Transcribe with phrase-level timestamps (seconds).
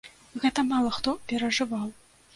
[0.45, 1.87] Гэта мала хто перажываў.